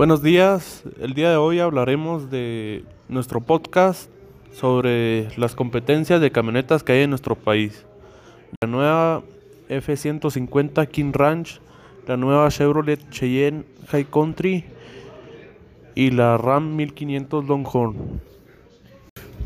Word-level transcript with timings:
Buenos 0.00 0.22
días, 0.22 0.82
el 0.98 1.12
día 1.12 1.28
de 1.28 1.36
hoy 1.36 1.60
hablaremos 1.60 2.30
de 2.30 2.86
nuestro 3.10 3.42
podcast 3.42 4.08
sobre 4.50 5.28
las 5.36 5.54
competencias 5.54 6.22
de 6.22 6.32
camionetas 6.32 6.82
que 6.82 6.92
hay 6.92 7.02
en 7.02 7.10
nuestro 7.10 7.34
país. 7.34 7.84
La 8.62 8.66
nueva 8.66 9.22
F-150 9.68 10.88
King 10.88 11.12
Ranch, 11.12 11.60
la 12.06 12.16
nueva 12.16 12.48
Chevrolet 12.48 13.10
Cheyenne 13.10 13.66
High 13.88 14.06
Country 14.06 14.64
y 15.94 16.10
la 16.12 16.38
Ram 16.38 16.76
1500 16.76 17.44
Longhorn. 17.44 18.22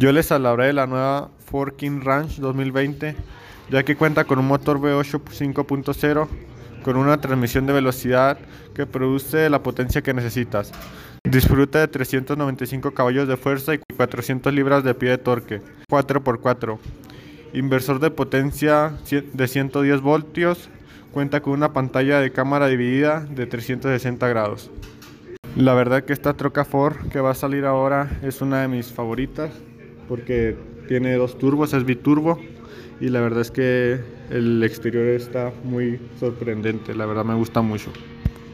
Yo 0.00 0.10
les 0.10 0.32
hablaré 0.32 0.66
de 0.66 0.72
la 0.72 0.88
nueva 0.88 1.30
Ford 1.46 1.74
King 1.76 2.00
Ranch 2.02 2.38
2020, 2.38 3.14
ya 3.70 3.84
que 3.84 3.94
cuenta 3.94 4.24
con 4.24 4.40
un 4.40 4.48
motor 4.48 4.80
V8 4.80 5.22
5.0 5.54 6.28
con 6.82 6.96
una 6.96 7.20
transmisión 7.20 7.66
de 7.66 7.72
velocidad 7.72 8.38
que 8.74 8.86
produce 8.86 9.50
la 9.50 9.62
potencia 9.62 10.02
que 10.02 10.14
necesitas. 10.14 10.72
Disfruta 11.24 11.80
de 11.80 11.88
395 11.88 12.92
caballos 12.92 13.28
de 13.28 13.36
fuerza 13.36 13.74
y 13.74 13.80
400 13.96 14.52
libras 14.54 14.84
de 14.84 14.94
pie 14.94 15.10
de 15.10 15.18
torque, 15.18 15.60
4x4. 15.90 16.78
Inversor 17.52 18.00
de 18.00 18.10
potencia 18.10 18.92
de 19.32 19.48
110 19.48 20.00
voltios, 20.00 20.70
cuenta 21.12 21.40
con 21.40 21.52
una 21.52 21.72
pantalla 21.72 22.20
de 22.20 22.30
cámara 22.32 22.68
dividida 22.68 23.20
de 23.20 23.46
360 23.46 24.28
grados. 24.28 24.70
La 25.56 25.74
verdad 25.74 26.04
que 26.04 26.12
esta 26.12 26.34
troca 26.34 26.64
Ford 26.64 26.96
que 27.10 27.20
va 27.20 27.32
a 27.32 27.34
salir 27.34 27.66
ahora 27.66 28.08
es 28.22 28.40
una 28.40 28.62
de 28.62 28.68
mis 28.68 28.92
favoritas 28.92 29.50
porque 30.08 30.56
tiene 30.88 31.14
dos 31.14 31.38
turbos, 31.38 31.72
es 31.74 31.84
biturbo 31.84 32.38
y 33.00 33.08
la 33.08 33.20
verdad 33.20 33.40
es 33.40 33.50
que 33.50 34.00
el 34.30 34.62
exterior 34.62 35.06
está 35.06 35.52
muy 35.64 35.98
sorprendente, 36.18 36.94
la 36.94 37.06
verdad 37.06 37.24
me 37.24 37.34
gusta 37.34 37.62
mucho. 37.62 37.90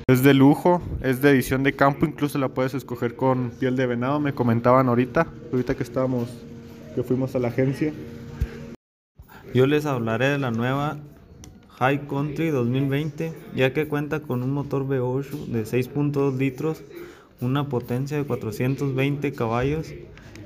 Es 0.07 0.23
de 0.23 0.35
lujo, 0.35 0.81
es 1.03 1.21
de 1.21 1.31
edición 1.31 1.65
de 1.65 1.73
campo, 1.73 2.07
incluso 2.07 2.39
la 2.39 2.49
puedes 2.49 2.75
escoger 2.75 3.17
con 3.17 3.51
piel 3.51 3.75
de 3.75 3.87
venado, 3.87 4.21
me 4.21 4.33
comentaban 4.33 4.89
ahorita, 4.89 5.27
ahorita 5.51 5.75
que 5.75 5.83
estábamos, 5.83 6.29
que 6.95 7.03
fuimos 7.03 7.35
a 7.35 7.41
la 7.41 7.49
agencia. 7.49 7.93
Yo 9.53 9.67
les 9.67 9.85
hablaré 9.85 10.29
de 10.29 10.39
la 10.39 10.53
nueva 10.53 10.99
High 11.79 12.07
Country 12.07 12.51
2020, 12.51 13.33
ya 13.57 13.73
que 13.73 13.89
cuenta 13.89 14.21
con 14.21 14.45
un 14.45 14.53
motor 14.53 14.87
V8 14.87 15.47
de 15.47 15.65
6.2 15.65 16.39
litros, 16.39 16.85
una 17.41 17.69
potencia 17.69 18.17
de 18.17 18.25
420 18.25 19.33
caballos 19.33 19.93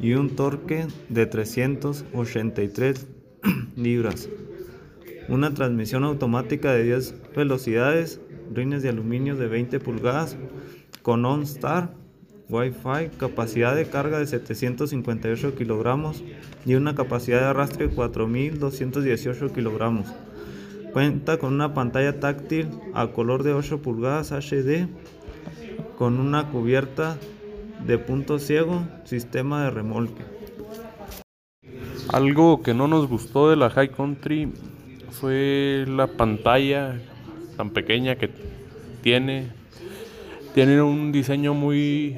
y 0.01 0.15
un 0.15 0.31
torque 0.37 0.87
de 1.11 1.27
383 1.27 3.20
libras. 3.81 4.29
Una 5.29 5.55
transmisión 5.55 6.05
automática 6.05 6.73
de 6.73 6.85
10 6.85 7.15
velocidades, 7.37 8.21
rines 8.53 8.83
de 8.83 8.89
aluminio 8.89 9.37
de 9.37 9.49
20 9.49 9.81
pulgadas 9.81 10.37
con 11.03 11.25
OnStar, 11.25 11.95
Wi-Fi, 12.49 13.17
capacidad 13.17 13.77
de 13.77 13.87
carga 13.87 14.19
de 14.19 14.27
758 14.27 15.55
kilogramos 15.55 16.23
y 16.67 16.75
una 16.75 16.95
capacidad 16.95 17.41
de 17.41 17.47
arrastre 17.47 17.89
de 17.89 17.95
4218 17.95 19.53
kilogramos. 19.53 20.09
Cuenta 20.93 21.39
con 21.39 21.55
una 21.55 21.73
pantalla 21.75 22.19
táctil 22.19 22.69
a 22.95 23.09
color 23.09 23.45
de 23.45 23.53
8 23.53 23.81
pulgadas 23.81 24.33
HD 24.33 24.89
con 25.97 26.19
una 26.19 26.49
cubierta 26.49 27.17
de 27.87 27.99
punto 27.99 28.39
ciego, 28.39 28.85
sistema 29.05 29.65
de 29.65 29.71
remolque. 29.71 30.40
Algo 32.13 32.61
que 32.63 32.75
no 32.75 32.89
nos 32.89 33.07
gustó 33.07 33.51
de 33.51 33.57
la 33.57 33.71
High 33.71 33.91
Country 33.91 34.53
fue 35.13 35.85
la 35.87 36.09
pantalla 36.09 36.99
tan 37.57 37.71
pequeña 37.71 38.17
que 38.17 38.29
tiene. 39.01 39.53
Tiene 40.53 40.83
un 40.83 41.13
diseño 41.13 41.55
muy 41.55 42.17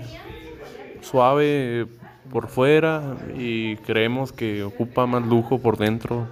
suave 1.02 1.86
por 2.30 2.48
fuera 2.48 3.18
y 3.36 3.76
creemos 3.76 4.32
que 4.32 4.62
ocupa 4.62 5.06
más 5.06 5.26
lujo 5.26 5.58
por 5.58 5.76
dentro. 5.76 6.26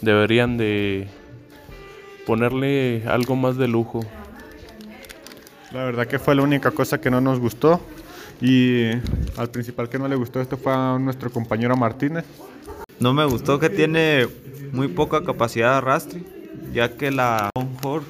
Deberían 0.00 0.56
de 0.56 1.06
ponerle 2.26 3.04
algo 3.06 3.36
más 3.36 3.56
de 3.56 3.68
lujo. 3.68 4.00
La 5.70 5.84
verdad 5.84 6.08
que 6.08 6.18
fue 6.18 6.34
la 6.34 6.42
única 6.42 6.72
cosa 6.72 7.00
que 7.00 7.12
no 7.12 7.20
nos 7.20 7.38
gustó. 7.38 7.80
Y 8.40 8.88
al 9.36 9.50
principal 9.52 9.88
que 9.88 10.00
no 10.00 10.08
le 10.08 10.16
gustó 10.16 10.40
esto 10.40 10.56
fue 10.56 10.72
a 10.72 10.98
nuestro 10.98 11.30
compañero 11.30 11.76
Martínez. 11.76 12.24
No 13.00 13.14
me 13.14 13.24
gustó 13.24 13.60
que 13.60 13.70
tiene 13.70 14.26
muy 14.72 14.88
poca 14.88 15.22
capacidad 15.22 15.70
de 15.70 15.76
arrastre, 15.76 16.22
ya 16.72 16.96
que 16.96 17.12
la 17.12 17.50
Longhorn 17.54 18.04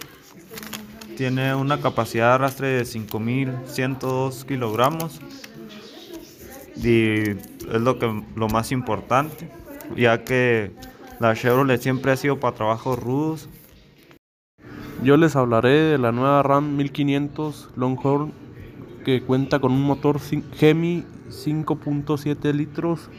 tiene 1.16 1.54
una 1.54 1.80
capacidad 1.80 2.28
de 2.28 2.34
arrastre 2.34 2.68
de 2.68 2.84
5102 2.86 4.44
kilogramos 4.46 5.20
y 6.76 7.30
es 7.30 7.80
lo, 7.80 7.98
que, 7.98 8.22
lo 8.34 8.48
más 8.48 8.72
importante, 8.72 9.50
ya 9.94 10.24
que 10.24 10.72
la 11.20 11.34
Chevrolet 11.34 11.82
siempre 11.82 12.12
ha 12.12 12.16
sido 12.16 12.40
para 12.40 12.56
trabajos 12.56 12.98
rudos. 12.98 13.48
Yo 15.02 15.18
les 15.18 15.36
hablaré 15.36 15.70
de 15.70 15.98
la 15.98 16.12
nueva 16.12 16.42
RAM 16.42 16.76
1500 16.76 17.70
Longhorn 17.76 18.32
que 19.04 19.22
cuenta 19.22 19.58
con 19.58 19.72
un 19.72 19.82
motor 19.82 20.18
Gemi 20.18 21.04
5.7 21.28 22.52
litros 22.54 23.10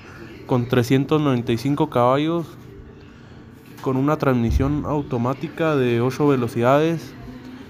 con 0.49 0.65
395 0.65 1.91
caballos, 1.91 2.47
con 3.83 3.97
una 3.97 4.17
transmisión 4.17 4.83
automática 4.87 5.75
de 5.75 6.01
8 6.01 6.27
velocidades, 6.27 7.13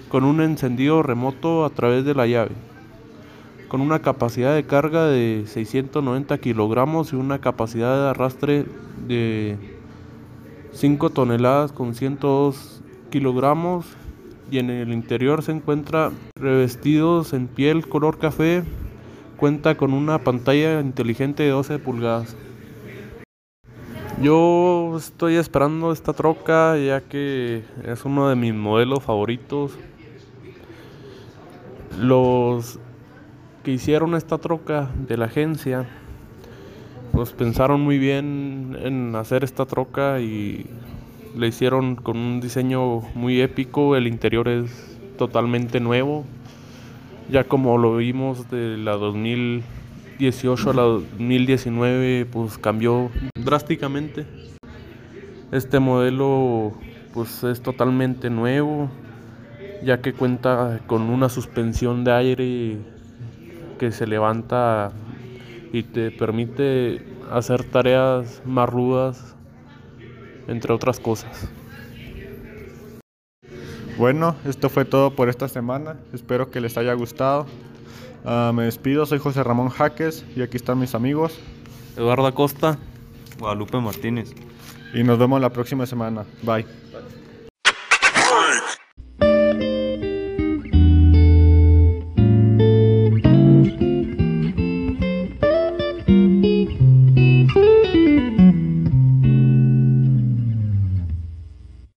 con 0.08 0.24
un 0.24 0.40
encendido 0.40 1.02
remoto 1.02 1.66
a 1.66 1.68
través 1.68 2.06
de 2.06 2.14
la 2.14 2.26
llave, 2.26 2.52
con 3.68 3.82
una 3.82 3.98
capacidad 3.98 4.54
de 4.54 4.64
carga 4.64 5.04
de 5.04 5.44
690 5.46 6.38
kilogramos 6.38 7.12
y 7.12 7.16
una 7.16 7.38
capacidad 7.38 8.02
de 8.02 8.08
arrastre 8.08 8.64
de 9.06 9.58
5 10.72 11.10
toneladas 11.10 11.72
con 11.72 11.94
102 11.94 12.80
kilogramos 13.10 13.84
y 14.50 14.56
en 14.56 14.70
el 14.70 14.94
interior 14.94 15.42
se 15.42 15.52
encuentra 15.52 16.12
revestidos 16.34 17.34
en 17.34 17.46
piel 17.46 17.86
color 17.86 18.16
café. 18.16 18.62
Cuenta 19.36 19.76
con 19.76 19.92
una 19.92 20.24
pantalla 20.24 20.80
inteligente 20.80 21.42
de 21.42 21.50
12 21.50 21.78
pulgadas. 21.78 22.36
Yo 24.20 24.98
estoy 24.98 25.36
esperando 25.36 25.92
esta 25.92 26.12
troca 26.12 26.76
ya 26.76 27.00
que 27.00 27.62
es 27.84 28.04
uno 28.04 28.28
de 28.28 28.36
mis 28.36 28.52
modelos 28.52 29.02
favoritos. 29.02 29.72
Los 31.98 32.78
que 33.64 33.70
hicieron 33.70 34.14
esta 34.14 34.36
troca 34.36 34.90
de 35.08 35.16
la 35.16 35.24
agencia, 35.24 35.88
pues 37.12 37.32
pensaron 37.32 37.80
muy 37.80 37.96
bien 37.96 38.76
en 38.82 39.16
hacer 39.16 39.42
esta 39.42 39.64
troca 39.64 40.20
y 40.20 40.66
le 41.34 41.46
hicieron 41.46 41.96
con 41.96 42.18
un 42.18 42.42
diseño 42.42 43.00
muy 43.14 43.40
épico, 43.40 43.96
el 43.96 44.06
interior 44.06 44.48
es 44.48 44.98
totalmente 45.16 45.80
nuevo, 45.80 46.26
ya 47.30 47.44
como 47.44 47.78
lo 47.78 47.96
vimos 47.96 48.50
de 48.50 48.76
la 48.76 48.96
2018 50.20 50.70
a 50.70 50.74
la 50.74 50.82
2019 50.82 52.26
pues 52.30 52.58
cambió 52.58 53.10
drásticamente. 53.34 54.26
Este 55.50 55.80
modelo 55.80 56.74
pues 57.14 57.42
es 57.42 57.62
totalmente 57.62 58.28
nuevo, 58.28 58.90
ya 59.82 60.02
que 60.02 60.12
cuenta 60.12 60.80
con 60.86 61.08
una 61.08 61.30
suspensión 61.30 62.04
de 62.04 62.12
aire 62.12 62.76
que 63.78 63.92
se 63.92 64.06
levanta 64.06 64.92
y 65.72 65.84
te 65.84 66.10
permite 66.10 67.02
hacer 67.32 67.64
tareas 67.64 68.42
más 68.44 68.68
rudas 68.68 69.34
entre 70.48 70.74
otras 70.74 71.00
cosas. 71.00 71.48
Bueno, 73.96 74.36
esto 74.44 74.68
fue 74.68 74.84
todo 74.84 75.16
por 75.16 75.30
esta 75.30 75.48
semana. 75.48 75.96
Espero 76.12 76.50
que 76.50 76.60
les 76.60 76.76
haya 76.76 76.92
gustado. 76.92 77.46
Uh, 78.24 78.52
me 78.52 78.64
despido, 78.64 79.06
soy 79.06 79.18
José 79.18 79.42
Ramón 79.42 79.70
Jaques 79.70 80.24
y 80.36 80.42
aquí 80.42 80.56
están 80.56 80.78
mis 80.78 80.94
amigos. 80.94 81.38
Eduardo 81.96 82.26
Acosta. 82.26 82.78
Guadalupe 83.38 83.78
Martínez. 83.78 84.34
Y 84.92 85.02
nos 85.02 85.18
vemos 85.18 85.40
la 85.40 85.50
próxima 85.50 85.86
semana. 85.86 86.24
Bye. 86.42 86.66